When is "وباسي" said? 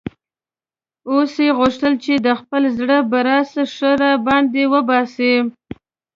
4.73-5.35